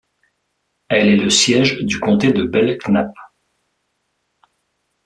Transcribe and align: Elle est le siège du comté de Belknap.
Elle 0.89 1.09
est 1.09 1.15
le 1.15 1.29
siège 1.29 1.77
du 1.83 1.99
comté 1.99 2.33
de 2.33 2.41
Belknap. 2.43 3.13